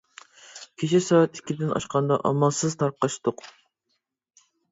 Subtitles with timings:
[0.83, 3.45] كېچە سائەت ئىككىدىن ئاشقاندا ئامالسىز تارقاشتۇق.